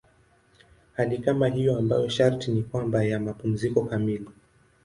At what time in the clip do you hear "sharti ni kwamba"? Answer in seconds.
2.09-3.03